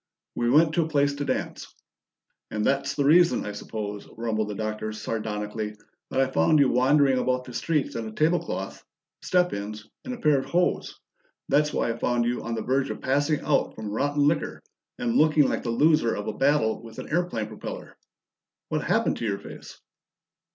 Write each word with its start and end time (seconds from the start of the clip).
"We 0.33 0.49
went 0.49 0.73
to 0.73 0.83
a 0.83 0.87
place 0.87 1.13
to 1.13 1.25
dance." 1.25 1.75
"And 2.49 2.65
that's 2.65 2.95
the 2.95 3.05
reason, 3.05 3.45
I 3.45 3.51
suppose," 3.51 4.09
rumbled 4.17 4.47
the 4.47 4.55
Doctor 4.55 4.91
sardonically, 4.91 5.75
"that 6.09 6.19
I 6.19 6.25
found 6.31 6.57
you 6.57 6.69
wandering 6.71 7.19
about 7.19 7.43
the 7.43 7.53
streets 7.53 7.95
in 7.95 8.07
a 8.07 8.11
table 8.11 8.39
cloth, 8.39 8.83
step 9.21 9.53
ins, 9.53 9.87
and 10.03 10.15
a 10.15 10.17
pair 10.17 10.39
of 10.39 10.45
hose! 10.45 10.99
That's 11.49 11.71
why 11.71 11.91
I 11.91 11.97
found 11.99 12.25
you 12.25 12.41
on 12.41 12.55
the 12.55 12.63
verge 12.63 12.89
of 12.89 12.99
passing 12.99 13.41
out 13.41 13.75
from 13.75 13.91
rotten 13.91 14.23
liquor, 14.27 14.63
and 14.97 15.17
looking 15.17 15.47
like 15.47 15.61
the 15.61 15.69
loser 15.69 16.15
of 16.15 16.25
a 16.27 16.33
battle 16.33 16.81
with 16.81 16.97
an 16.97 17.07
airplane 17.09 17.45
propellor! 17.45 17.95
What 18.69 18.81
happened 18.83 19.17
to 19.17 19.25
your 19.25 19.37
face?" 19.37 19.79